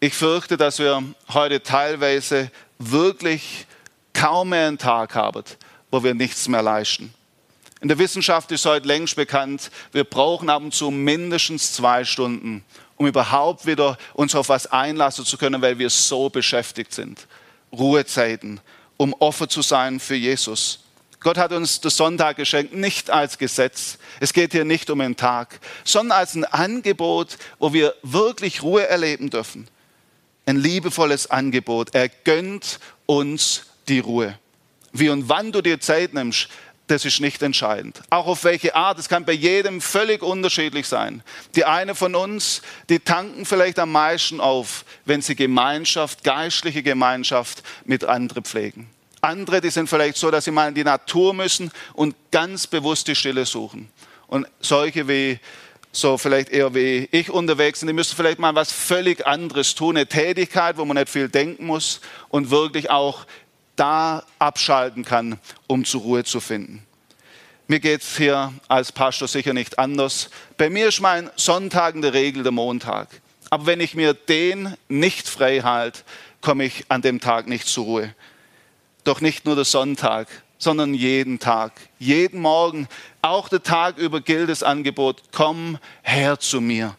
[0.00, 3.66] Ich fürchte, dass wir heute teilweise wirklich
[4.12, 5.44] kaum mehr einen Tag haben,
[5.90, 7.14] wo wir nichts mehr leisten.
[7.80, 12.64] In der Wissenschaft ist heute längst bekannt, wir brauchen ab und zu mindestens zwei Stunden,
[12.96, 17.26] um überhaupt wieder uns auf was einlassen zu können, weil wir so beschäftigt sind.
[17.72, 18.60] Ruhezeiten,
[18.96, 20.80] um offen zu sein für Jesus.
[21.20, 23.98] Gott hat uns den Sonntag geschenkt, nicht als Gesetz.
[24.20, 28.86] Es geht hier nicht um einen Tag, sondern als ein Angebot, wo wir wirklich Ruhe
[28.86, 29.68] erleben dürfen.
[30.46, 31.94] Ein liebevolles Angebot.
[31.94, 34.38] Er gönnt uns die Ruhe.
[34.92, 36.48] Wie und wann du dir Zeit nimmst,
[36.86, 38.00] das ist nicht entscheidend.
[38.10, 41.22] Auch auf welche Art, es kann bei jedem völlig unterschiedlich sein.
[41.56, 47.62] Die eine von uns, die tanken vielleicht am meisten auf, wenn sie Gemeinschaft, geistliche Gemeinschaft
[47.84, 48.88] mit anderen pflegen.
[49.20, 53.08] Andere, die sind vielleicht so, dass sie mal in die Natur müssen und ganz bewusst
[53.08, 53.90] die Stille suchen.
[54.28, 55.40] Und solche wie
[55.96, 59.96] so vielleicht eher wie ich unterwegs sind, die müssen vielleicht mal was völlig anderes tun,
[59.96, 63.26] eine Tätigkeit, wo man nicht viel denken muss und wirklich auch
[63.76, 66.84] da abschalten kann, um zur Ruhe zu finden.
[67.68, 70.30] Mir geht es hier als Pastor sicher nicht anders.
[70.56, 73.08] Bei mir ist mein Sonntag in der Regel der Montag.
[73.50, 76.02] Aber wenn ich mir den nicht frei halte,
[76.40, 78.14] komme ich an dem Tag nicht zur Ruhe.
[79.04, 82.88] Doch nicht nur der Sonntag, sondern jeden Tag, jeden Morgen,
[83.22, 86.96] auch der Tag über gilt das Angebot, komm her zu mir.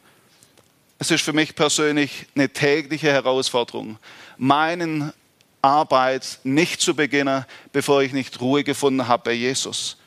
[1.00, 4.00] Es ist für mich persönlich eine tägliche Herausforderung,
[4.38, 5.14] meinen
[5.62, 9.98] Arbeit nicht zu beginnen, bevor ich nicht Ruhe gefunden habe bei Jesus,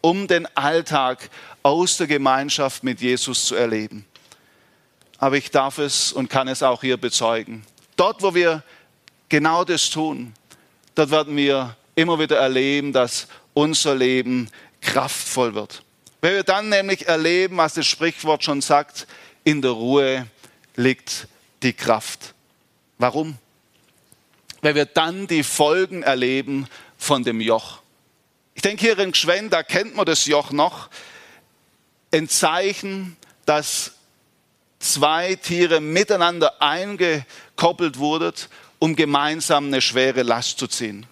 [0.00, 1.30] um den Alltag
[1.62, 4.04] aus der Gemeinschaft mit Jesus zu erleben.
[5.18, 7.64] Aber ich darf es und kann es auch hier bezeugen.
[7.96, 8.62] Dort, wo wir
[9.28, 10.34] genau das tun,
[10.94, 15.82] dort werden wir immer wieder erleben, dass unser Leben kraftvoll wird.
[16.20, 19.06] Weil wir dann nämlich erleben, was das Sprichwort schon sagt,
[19.44, 20.26] in der Ruhe
[20.74, 21.28] liegt
[21.62, 22.34] die Kraft.
[22.98, 23.38] Warum?
[24.66, 26.66] Weil wir dann die Folgen erleben
[26.98, 27.82] von dem Joch.
[28.56, 30.88] Ich denke hier in Gschwen, da kennt man das Joch noch.
[32.12, 33.92] Ein Zeichen, dass
[34.80, 38.32] zwei Tiere miteinander eingekoppelt wurden,
[38.80, 41.06] um gemeinsam eine schwere Last zu ziehen.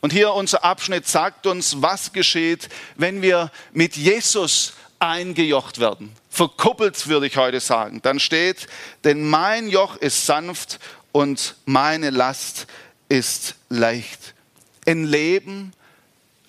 [0.00, 6.10] Und hier unser Abschnitt sagt uns, was geschieht, wenn wir mit Jesus eingejocht werden.
[6.28, 8.02] Verkuppelt würde ich heute sagen.
[8.02, 8.66] Dann steht,
[9.04, 10.80] denn mein Joch ist sanft
[11.12, 12.66] und meine Last
[13.08, 14.34] ist leicht.
[14.86, 15.72] Ein Leben,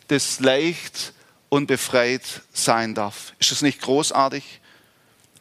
[0.07, 1.13] das leicht
[1.49, 3.33] und befreit sein darf.
[3.39, 4.61] Ist das nicht großartig?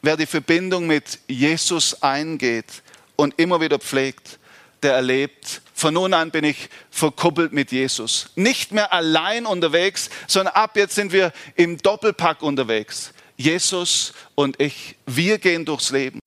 [0.01, 2.83] Wer die Verbindung mit Jesus eingeht
[3.15, 4.39] und immer wieder pflegt,
[4.83, 8.29] der erlebt, von nun an bin ich verkuppelt mit Jesus.
[8.35, 13.13] Nicht mehr allein unterwegs, sondern ab jetzt sind wir im Doppelpack unterwegs.
[13.37, 16.19] Jesus und ich, wir gehen durchs Leben.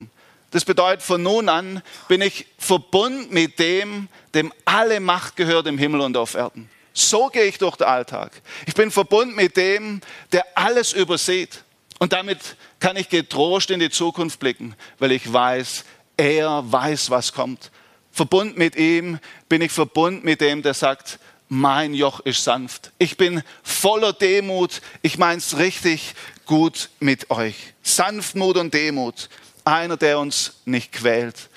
[0.51, 5.79] Das bedeutet, von nun an bin ich verbunden mit dem, dem alle Macht gehört im
[5.79, 6.69] Himmel und auf Erden.
[6.93, 8.33] So gehe ich durch den Alltag.
[8.67, 10.01] Ich bin verbunden mit dem,
[10.33, 11.63] der alles übersieht.
[11.99, 12.39] Und damit
[12.81, 15.85] kann ich getrost in die Zukunft blicken, weil ich weiß,
[16.17, 17.71] er weiß, was kommt.
[18.11, 22.93] Verbunden mit ihm bin ich verbunden mit dem, der sagt, mein Joch ist sanft.
[22.99, 24.81] Ich bin voller Demut.
[25.03, 26.15] Ich meine es richtig
[26.47, 27.57] gut mit euch.
[27.83, 29.29] Sanftmut und Demut
[29.67, 31.49] einer, der uns nicht quält,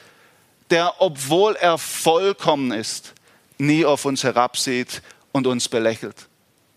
[0.69, 3.13] der, obwohl er vollkommen ist,
[3.57, 6.27] nie auf uns herabsieht und uns belächelt.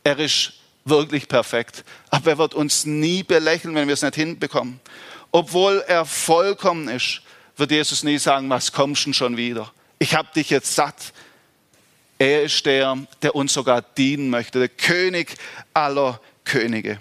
[0.04, 0.52] Er ist
[0.84, 4.80] wirklich perfekt, aber er wird uns nie belächeln, wenn wir es nicht hinbekommen.
[5.32, 7.22] Obwohl er vollkommen ist,
[7.56, 9.72] wird Jesus nie sagen, was kommst du schon wieder?
[9.98, 11.12] Ich habe dich jetzt satt.
[12.18, 15.36] Er ist der, der uns sogar dienen möchte, der König
[15.74, 17.00] aller Könige.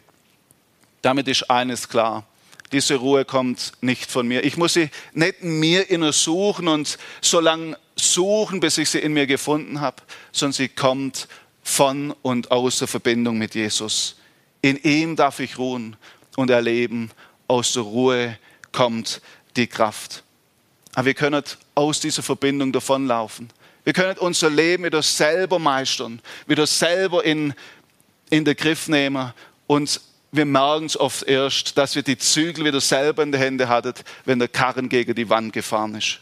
[1.02, 2.26] Damit ist eines klar
[2.72, 4.44] diese Ruhe kommt nicht von mir.
[4.44, 9.00] Ich muss sie nicht in mir inner suchen und so lange suchen, bis ich sie
[9.00, 10.02] in mir gefunden habe,
[10.32, 11.28] sondern sie kommt
[11.64, 14.16] von und aus der Verbindung mit Jesus.
[14.62, 15.96] In ihm darf ich ruhen
[16.36, 17.12] und erleben,
[17.48, 18.38] aus der Ruhe
[18.72, 19.22] kommt
[19.56, 20.24] die Kraft.
[20.94, 21.44] Aber wir können
[21.76, 23.50] aus dieser Verbindung davonlaufen.
[23.84, 27.54] Wir können unser Leben wieder selber meistern, wieder selber in,
[28.30, 29.32] in den Griff nehmen
[29.68, 30.02] und
[30.36, 33.94] wir merken es oft erst, dass wir die Zügel wieder selber in den Händen hatten,
[34.26, 36.20] wenn der Karren gegen die Wand gefahren ist.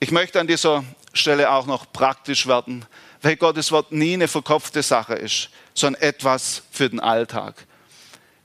[0.00, 2.84] Ich möchte an dieser Stelle auch noch praktisch werden,
[3.22, 7.66] weil Gottes Wort nie eine verkopfte Sache ist, sondern etwas für den Alltag.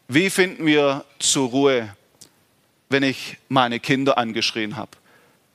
[0.07, 1.95] Wie finden wir zur Ruhe,
[2.89, 4.91] wenn ich meine Kinder angeschrien habe?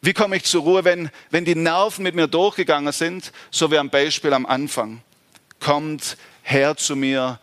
[0.01, 3.79] Wie komme ich zur Ruhe, wenn, wenn die Nerven mit mir durchgegangen sind, so wie
[3.79, 5.03] am Beispiel am Anfang?
[5.59, 7.41] Kommt her zu mir,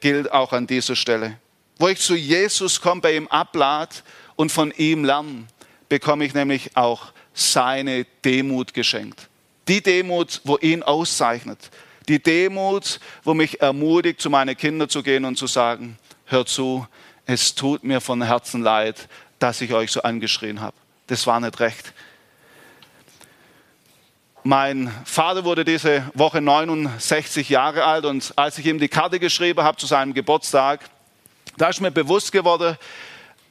[0.00, 1.38] gilt auch an dieser Stelle.
[1.78, 4.02] Wo ich zu Jesus komme, bei ihm ablad
[4.34, 5.46] und von ihm lerne,
[5.88, 9.28] bekomme ich nämlich auch seine Demut geschenkt.
[9.68, 11.70] Die Demut, wo ihn auszeichnet.
[12.08, 16.86] Die Demut, wo mich ermutigt, zu meinen Kindern zu gehen und zu sagen, hör zu,
[17.26, 20.76] es tut mir von Herzen leid, dass ich euch so angeschrien habe.
[21.08, 21.92] Das war nicht recht.
[24.48, 29.64] Mein Vater wurde diese Woche 69 Jahre alt und als ich ihm die Karte geschrieben
[29.64, 30.88] habe zu seinem Geburtstag,
[31.56, 32.76] da ist mir bewusst geworden,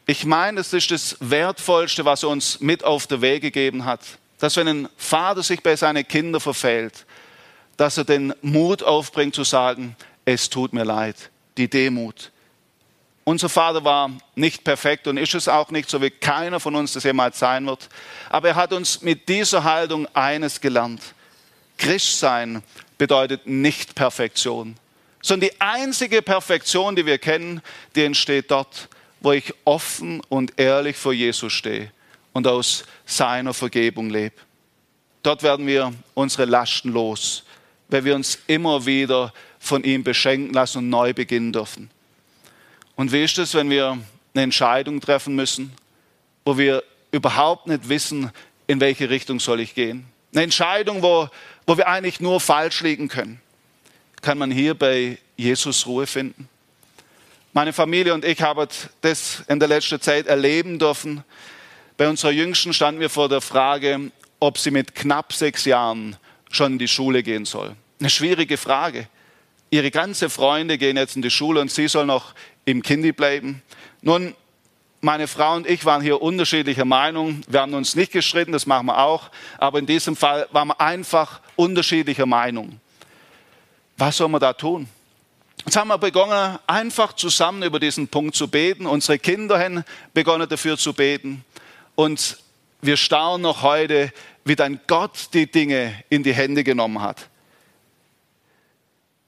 [0.05, 3.99] ich meine, es ist das Wertvollste, was er uns mit auf den Weg gegeben hat.
[4.39, 7.05] Dass wenn ein Vater sich bei seinen Kindern verfehlt,
[7.75, 12.31] dass er den Mut aufbringt zu sagen, es tut mir leid, die Demut.
[13.27, 16.93] Unser Vater war nicht perfekt und ist es auch nicht, so wie keiner von uns
[16.93, 17.89] das jemals sein wird.
[18.29, 21.01] Aber er hat uns mit dieser Haltung eines gelernt.
[21.79, 22.61] Christsein
[22.99, 24.75] bedeutet nicht Perfektion,
[25.23, 27.61] sondern die einzige Perfektion, die wir kennen,
[27.95, 28.89] die entsteht dort,
[29.21, 31.91] wo ich offen und ehrlich vor Jesus stehe
[32.31, 34.35] und aus seiner Vergebung lebe.
[35.23, 37.43] Dort werden wir unsere Lasten los,
[37.87, 41.89] weil wir uns immer wieder von ihm beschenken lassen und neu beginnen dürfen.
[42.95, 43.97] Und wie ist es, wenn wir
[44.33, 45.73] eine Entscheidung treffen müssen,
[46.45, 48.31] wo wir überhaupt nicht wissen,
[48.67, 50.05] in welche Richtung soll ich gehen?
[50.33, 51.29] Eine Entscheidung, wo,
[51.65, 53.39] wo wir eigentlich nur falsch liegen können.
[54.21, 56.49] Kann man hier bei Jesus Ruhe finden?
[57.53, 58.67] Meine Familie und ich haben
[59.01, 61.23] das in der letzten Zeit erleben dürfen.
[61.95, 66.17] Bei unserer Jüngsten standen wir vor der Frage, ob sie mit knapp sechs Jahren
[66.51, 67.75] schon in die Schule gehen soll.
[67.99, 69.07] Eine schwierige Frage.
[69.69, 72.33] Ihre ganze Freunde gehen jetzt in die Schule und sie soll noch
[72.65, 73.61] im Kindi bleiben.
[74.01, 74.35] Nun,
[75.01, 77.41] meine Frau und ich waren hier unterschiedlicher Meinung.
[77.47, 79.29] Wir haben uns nicht gestritten, das machen wir auch.
[79.59, 82.79] Aber in diesem Fall waren wir einfach unterschiedlicher Meinung.
[83.97, 84.87] Was soll man da tun?
[85.63, 88.85] Jetzt haben wir begonnen, einfach zusammen über diesen Punkt zu beten.
[88.85, 91.45] Unsere Kinder haben begonnen dafür zu beten.
[91.95, 92.37] Und
[92.81, 94.11] wir staunen noch heute,
[94.43, 97.29] wie dein Gott die Dinge in die Hände genommen hat.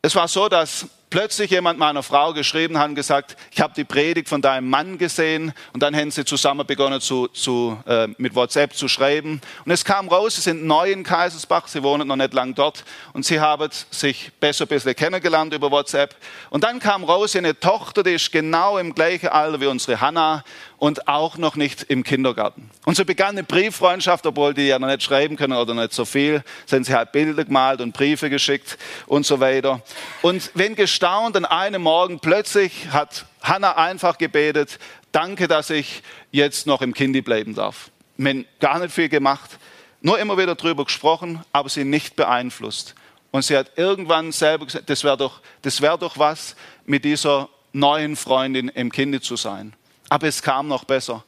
[0.02, 3.84] Es war so, dass plötzlich jemand meiner Frau geschrieben hat und gesagt, ich habe die
[3.84, 5.54] Predigt von deinem Mann gesehen.
[5.74, 9.42] Und dann haben sie zusammen begonnen zu, zu, äh, mit WhatsApp zu schreiben.
[9.66, 12.84] Und es kam raus, sie sind neu in Kaisersbach, sie wohnen noch nicht lang dort.
[13.14, 16.16] Und sie haben sich besser ein bisschen kennengelernt über WhatsApp.
[16.50, 20.44] Und dann kam raus, eine Tochter, die ist genau im gleichen Alter wie unsere Hannah
[20.78, 22.70] und auch noch nicht im Kindergarten.
[22.86, 26.06] Und so begann eine Brieffreundschaft, obwohl die ja noch nicht schreiben können oder nicht so
[26.06, 29.82] viel, sind sie halt Bilder gemalt und Briefe geschickt und so weiter.
[30.22, 34.80] Und wenn gestaunt an einem Morgen plötzlich hat Hannah einfach gebetet,
[35.12, 37.92] danke, dass ich jetzt noch im Kindi bleiben darf.
[38.18, 39.60] Wir gar nicht viel gemacht,
[40.02, 42.96] nur immer wieder drüber gesprochen, aber sie nicht beeinflusst.
[43.30, 46.56] Und sie hat irgendwann selber gesagt, das wäre doch, das wär doch was,
[46.88, 49.74] mit dieser neuen Freundin im Kindi zu sein.
[50.10, 51.24] Aber es kam noch besser.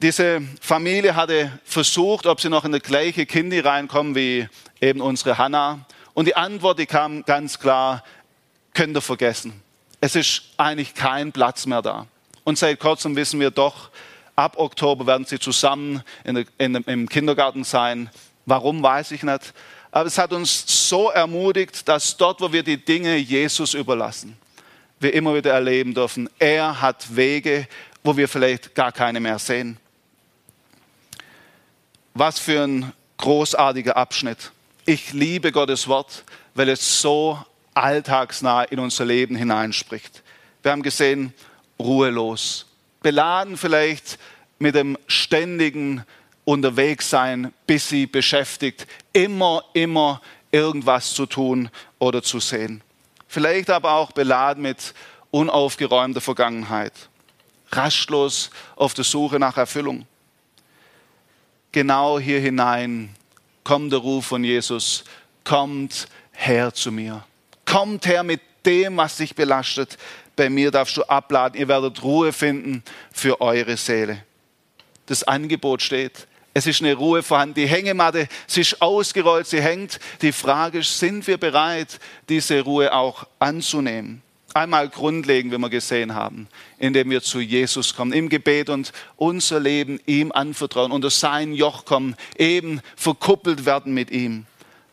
[0.00, 4.48] Diese Familie hatte versucht, ob sie noch in die gleiche Kindi reinkommen wie
[4.80, 5.84] eben unsere Hannah.
[6.14, 8.04] Und die Antwort, die kam ganz klar,
[8.72, 9.62] könnt ihr vergessen.
[10.00, 12.06] Es ist eigentlich kein Platz mehr da.
[12.44, 13.90] Und seit kurzem wissen wir doch,
[14.36, 18.10] ab Oktober werden sie zusammen in in, im Kindergarten sein.
[18.46, 19.54] Warum, weiß ich nicht.
[19.90, 24.36] Aber es hat uns so ermutigt, dass dort, wo wir die Dinge Jesus überlassen,
[24.98, 26.28] wir immer wieder erleben dürfen.
[26.38, 27.68] Er hat Wege,
[28.02, 29.78] wo wir vielleicht gar keine mehr sehen.
[32.12, 34.50] Was für ein großartiger Abschnitt.
[34.86, 36.24] Ich liebe Gottes Wort,
[36.54, 37.38] weil es so
[37.74, 40.22] alltagsnah in unser Leben hineinspricht.
[40.62, 41.32] Wir haben gesehen,
[41.78, 42.66] ruhelos,
[43.02, 44.18] beladen vielleicht
[44.58, 46.04] mit dem ständigen
[46.44, 50.20] Unterwegssein, busy, beschäftigt, immer, immer
[50.52, 52.82] irgendwas zu tun oder zu sehen
[53.34, 54.94] vielleicht aber auch beladen mit
[55.32, 56.92] unaufgeräumter Vergangenheit,
[57.72, 60.06] rastlos auf der Suche nach Erfüllung.
[61.72, 63.10] Genau hier hinein
[63.64, 65.04] kommt der Ruf von Jesus,
[65.42, 67.24] kommt her zu mir.
[67.64, 69.98] Kommt her mit dem, was dich belastet.
[70.36, 74.22] Bei mir darfst du abladen, ihr werdet Ruhe finden für eure Seele.
[75.06, 76.26] Das Angebot steht.
[76.54, 77.54] Es ist eine Ruhe vorhanden.
[77.54, 79.98] Die Hängematte, sie ist ausgerollt, sie hängt.
[80.22, 81.98] Die Frage ist, sind wir bereit,
[82.28, 84.22] diese Ruhe auch anzunehmen?
[84.56, 86.46] Einmal grundlegend, wie wir gesehen haben,
[86.78, 91.84] indem wir zu Jesus kommen, im Gebet und unser Leben ihm anvertrauen, unter sein Joch
[91.84, 94.46] kommen, eben verkuppelt werden mit ihm.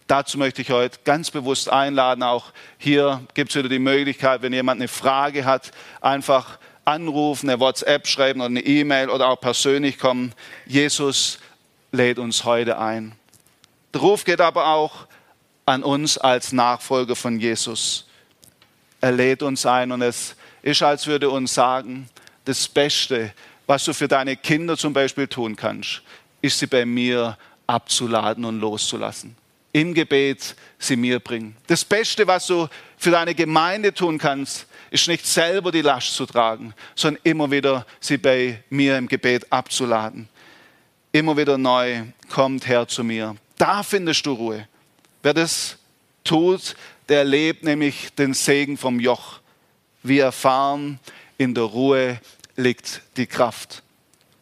[0.08, 2.24] Dazu möchte ich heute ganz bewusst einladen.
[2.24, 7.60] Auch hier gibt es wieder die Möglichkeit, wenn jemand eine Frage hat, einfach anrufen, eine
[7.60, 10.34] WhatsApp schreiben oder eine E-Mail oder auch persönlich kommen.
[10.66, 11.38] Jesus
[11.92, 13.14] lädt uns heute ein.
[13.94, 15.06] Der Ruf geht aber auch
[15.66, 18.08] an uns als Nachfolger von Jesus.
[19.02, 22.08] Er lädt uns ein und es ist, als würde uns sagen,
[22.46, 23.34] das Beste,
[23.66, 26.02] was du für deine Kinder zum Beispiel tun kannst,
[26.42, 27.38] ist sie bei mir
[27.68, 29.36] abzuladen und loszulassen.
[29.74, 31.56] Im Gebet sie mir bringen.
[31.68, 36.26] Das Beste, was du für deine Gemeinde tun kannst, ist nicht selber die Last zu
[36.26, 40.28] tragen, sondern immer wieder sie bei mir im Gebet abzuladen.
[41.14, 43.36] Immer wieder neu kommt Herr zu mir.
[43.58, 44.68] Da findest du Ruhe.
[45.24, 45.78] Wer das
[46.24, 46.76] tut,
[47.18, 49.40] erlebt nämlich den Segen vom Joch.
[50.04, 51.00] Wir erfahren,
[51.38, 52.20] in der Ruhe
[52.56, 53.84] liegt die Kraft.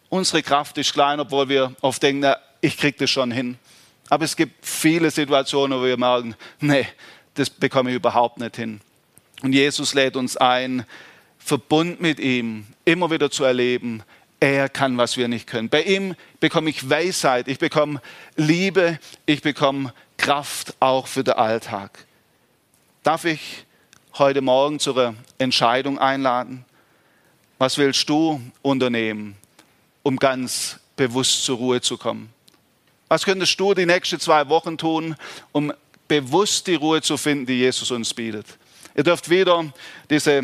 [0.09, 3.57] Unsere Kraft ist klein, obwohl wir oft denken, na, ich kriege das schon hin.
[4.09, 6.87] Aber es gibt viele Situationen, wo wir merken, nee,
[7.35, 8.81] das bekomme ich überhaupt nicht hin.
[9.41, 10.85] Und Jesus lädt uns ein,
[11.37, 14.03] Verbund mit ihm immer wieder zu erleben.
[14.39, 15.69] Er kann, was wir nicht können.
[15.69, 18.01] Bei ihm bekomme ich Weisheit, ich bekomme
[18.35, 22.05] Liebe, ich bekomme Kraft auch für den Alltag.
[23.09, 23.65] Darf ich
[24.19, 26.63] heute Morgen zur Entscheidung einladen?
[27.57, 29.35] Was willst du unternehmen,
[30.03, 32.31] um ganz bewusst zur Ruhe zu kommen?
[33.07, 35.15] Was könntest du die nächsten zwei Wochen tun,
[35.53, 35.73] um
[36.07, 38.45] bewusst die Ruhe zu finden, die Jesus uns bietet?
[38.95, 39.73] Ihr dürft wieder
[40.11, 40.43] diese,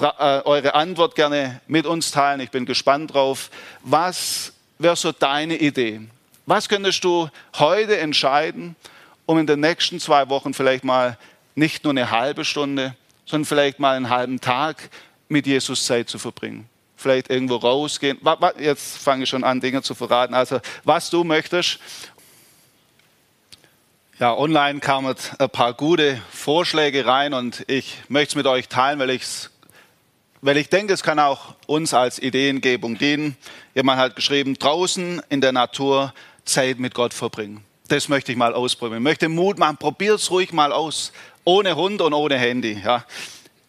[0.00, 2.40] äh, eure Antwort gerne mit uns teilen.
[2.40, 3.48] Ich bin gespannt drauf.
[3.82, 6.02] Was wäre so deine Idee?
[6.44, 8.76] Was könntest du heute entscheiden,
[9.24, 11.16] um in den nächsten zwei Wochen vielleicht mal
[11.56, 12.94] nicht nur eine halbe Stunde,
[13.24, 14.90] sondern vielleicht mal einen halben Tag
[15.28, 16.68] mit Jesus Zeit zu verbringen?
[16.94, 18.18] Vielleicht irgendwo rausgehen.
[18.58, 20.34] Jetzt fange ich schon an, Dinge zu verraten.
[20.34, 21.80] Also, was du möchtest
[24.18, 28.98] ja, online kamen ein paar gute Vorschläge rein und ich möchte es mit euch teilen,
[28.98, 29.50] weil, ich's,
[30.40, 33.36] weil ich denke, es kann auch uns als Ideengebung dienen.
[33.74, 36.14] Jemand hat geschrieben, draußen in der Natur
[36.46, 37.62] Zeit mit Gott verbringen.
[37.88, 39.02] Das möchte ich mal ausprobieren.
[39.02, 41.12] Ich möchte Mut machen, probiert es ruhig mal aus.
[41.48, 42.82] Ohne Hund und ohne Handy.
[42.84, 43.04] Ja.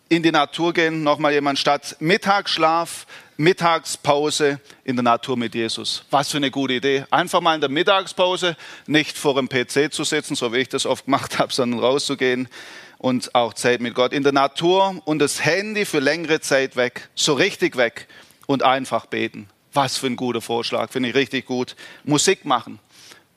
[0.09, 3.05] In die Natur gehen, nochmal jemand statt Mittagsschlaf,
[3.37, 6.03] Mittagspause in der Natur mit Jesus.
[6.09, 7.05] Was für eine gute Idee.
[7.11, 8.57] Einfach mal in der Mittagspause
[8.87, 12.49] nicht vor dem PC zu sitzen, so wie ich das oft gemacht habe, sondern rauszugehen
[12.97, 17.09] und auch Zeit mit Gott in der Natur und das Handy für längere Zeit weg,
[17.13, 18.07] so richtig weg
[18.47, 19.49] und einfach beten.
[19.71, 21.75] Was für ein guter Vorschlag, finde ich richtig gut.
[22.05, 22.79] Musik machen.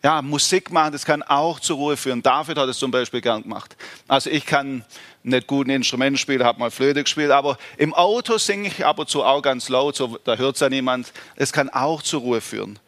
[0.03, 2.23] Ja, Musik machen, das kann auch zur Ruhe führen.
[2.23, 3.77] David hat es zum Beispiel gern gemacht.
[4.09, 4.83] Also ich kann
[5.23, 8.99] nicht gut ein Instrument spielen, habe mal Flöte gespielt, aber im Auto singe ich ab
[8.99, 11.13] und zu auch ganz laut, so, da hört es ja niemand.
[11.37, 12.79] Es kann auch zur Ruhe führen.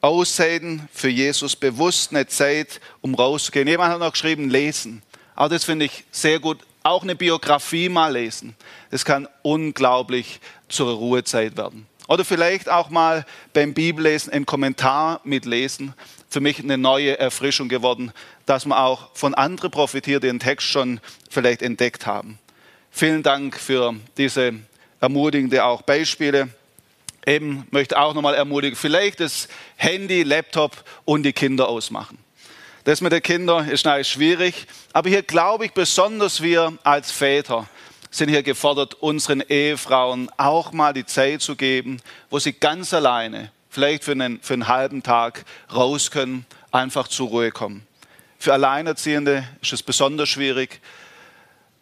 [0.00, 3.66] Auszeiten für Jesus, bewusst eine Zeit, um rauszugehen.
[3.66, 5.02] Jemand hat noch geschrieben, lesen.
[5.34, 6.58] Auch das finde ich sehr gut.
[6.82, 8.54] Auch eine Biografie mal lesen.
[8.90, 11.86] Das kann unglaublich zur Ruhezeit werden.
[12.06, 13.24] Oder vielleicht auch mal
[13.54, 15.94] beim Bibellesen einen Kommentar mitlesen.
[16.34, 18.10] Für mich eine neue Erfrischung geworden,
[18.44, 20.98] dass man auch von anderen profitiert, die den Text schon
[21.30, 22.40] vielleicht entdeckt haben.
[22.90, 24.54] Vielen Dank für diese
[24.98, 26.48] ermutigende auch Beispiele.
[27.24, 32.18] Eben möchte auch nochmal ermutigen, vielleicht das Handy, Laptop und die Kinder ausmachen.
[32.82, 37.68] Das mit den Kindern ist natürlich schwierig, aber hier glaube ich besonders wir als Väter
[38.10, 43.52] sind hier gefordert, unseren Ehefrauen auch mal die Zeit zu geben, wo sie ganz alleine,
[43.74, 45.44] vielleicht für einen, für einen halben Tag
[45.74, 47.84] raus können, einfach zur Ruhe kommen.
[48.38, 50.80] Für Alleinerziehende ist es besonders schwierig.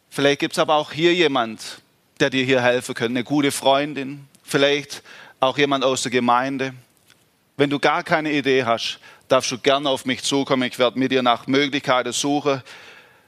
[0.09, 1.83] Vielleicht gibt es aber auch hier jemand,
[2.19, 5.03] der dir hier helfen könnte, eine gute Freundin, vielleicht
[5.39, 6.73] auch jemand aus der Gemeinde.
[7.59, 10.63] Wenn du gar keine Idee hast, darfst du gerne auf mich zukommen.
[10.63, 12.63] Ich werde mit dir nach Möglichkeiten suchen.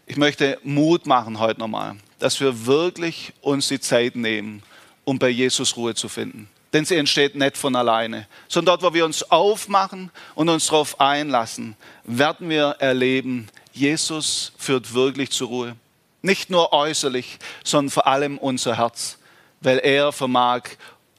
[0.07, 4.63] Ich möchte Mut machen heute nochmal, dass wir wirklich uns die Zeit nehmen,
[5.05, 8.95] um bei Jesus Ruhe zu finden denn sie entsteht nicht von alleine, sondern dort, wo
[8.95, 15.77] wir uns aufmachen und uns darauf einlassen, werden wir erleben, Jesus führt wirklich zur Ruhe.
[16.21, 19.19] Nicht nur äußerlich, sondern vor allem unser Herz,
[19.61, 20.63] weil er vermag,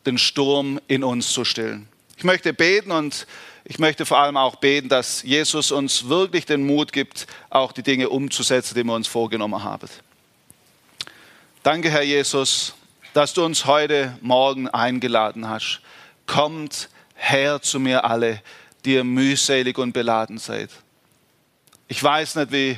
[0.06, 1.88] den Sturm in uns zu stillen.
[2.18, 3.26] Ich möchte beten und
[3.64, 7.82] ich möchte vor allem auch beten, dass Jesus uns wirklich den Mut gibt, auch die
[7.82, 9.88] Dinge umzusetzen, die wir uns vorgenommen haben.
[11.64, 12.76] Danke, Herr Jesus,
[13.16, 15.80] dass du uns heute Morgen eingeladen hast.
[16.28, 18.42] Kommt her zu mir alle,
[18.84, 20.70] die ihr mühselig und beladen seid.
[21.88, 22.78] Ich weiß nicht, wie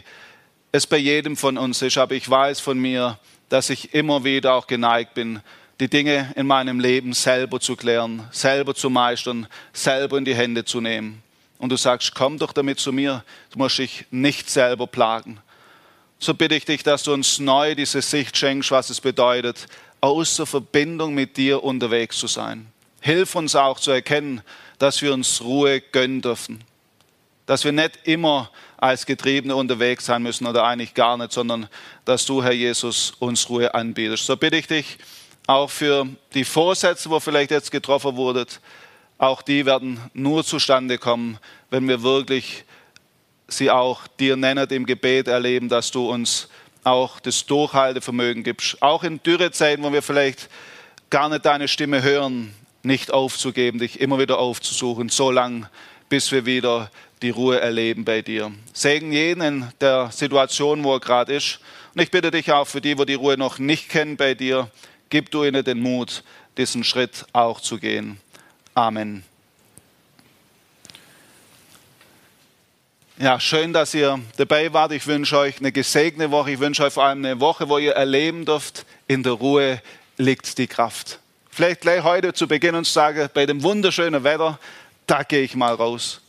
[0.72, 3.18] es bei jedem von uns ist, aber ich weiß von mir,
[3.50, 5.42] dass ich immer wieder auch geneigt bin,
[5.80, 10.64] die Dinge in meinem Leben selber zu klären, selber zu meistern, selber in die Hände
[10.64, 11.24] zu nehmen.
[11.58, 15.40] Und du sagst, komm doch damit zu mir, du musst dich nicht selber plagen.
[16.20, 19.68] So bitte ich dich, dass du uns neu diese Sicht schenkst, was es bedeutet,
[20.02, 22.68] aus der Verbindung mit dir unterwegs zu sein.
[23.02, 24.42] Hilf uns auch zu erkennen,
[24.80, 26.64] dass wir uns Ruhe gönnen dürfen.
[27.46, 31.68] Dass wir nicht immer als Getriebene unterwegs sein müssen oder eigentlich gar nicht, sondern
[32.06, 34.26] dass du, Herr Jesus, uns Ruhe anbietest.
[34.26, 34.98] So bitte ich dich
[35.48, 38.46] auch für die Vorsätze, wo vielleicht jetzt getroffen wurden,
[39.18, 41.40] auch die werden nur zustande kommen,
[41.72, 42.66] wenn wir wirklich
[43.48, 46.50] sie auch dir nennen im Gebet erleben, dass du uns
[46.84, 48.82] auch das Durchhaltevermögen gibst.
[48.82, 50.50] Auch in Dürrezeiten, wo wir vielleicht
[51.10, 52.54] gar nicht deine Stimme hören,
[52.84, 55.70] nicht aufzugeben, dich immer wieder aufzusuchen, so lange,
[56.10, 56.90] bis wir wieder
[57.22, 58.52] die Ruhe erleben bei dir.
[58.74, 61.60] Segen jeden in der Situation, wo er gerade ist.
[61.94, 64.70] Und ich bitte dich auch für die, wo die Ruhe noch nicht kennen bei dir,
[65.10, 66.24] gib du ihnen den Mut,
[66.58, 68.20] diesen Schritt auch zu gehen.
[68.74, 69.24] Amen.
[73.20, 74.92] Ja, schön, dass ihr dabei wart.
[74.92, 76.52] Ich wünsche euch eine gesegnete Woche.
[76.52, 79.82] Ich wünsche euch vor allem eine Woche, wo ihr erleben dürft, in der Ruhe
[80.18, 81.18] liegt die Kraft.
[81.50, 84.60] Vielleicht gleich heute zu Beginn und sagen, bei dem wunderschönen Wetter,
[85.08, 86.22] da gehe ich mal raus.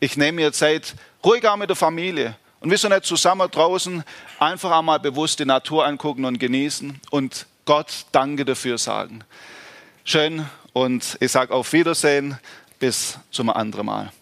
[0.00, 2.36] Ich nehme mir Zeit, ruhig auch mit der Familie.
[2.60, 4.04] Und wieso nicht zusammen draußen
[4.38, 9.24] einfach einmal bewusst die Natur angucken und genießen und Gott Danke dafür sagen.
[10.04, 12.38] Schön und ich sage auf Wiedersehen,
[12.78, 14.12] bis zum anderen Mal.